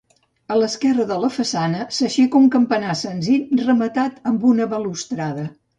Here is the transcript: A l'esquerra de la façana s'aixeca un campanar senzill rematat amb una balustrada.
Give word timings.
A 0.53 0.55
l'esquerra 0.61 1.05
de 1.11 1.17
la 1.25 1.29
façana 1.35 1.85
s'aixeca 1.99 2.41
un 2.41 2.49
campanar 2.57 2.97
senzill 3.05 3.65
rematat 3.69 4.21
amb 4.33 4.51
una 4.55 4.73
balustrada. 4.77 5.49